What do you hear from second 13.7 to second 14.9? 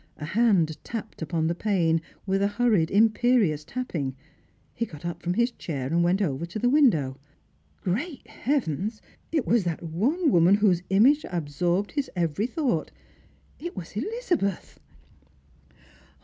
was Elizabeth